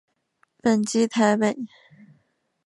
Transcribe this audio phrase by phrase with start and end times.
[0.63, 1.55] 本籍台北。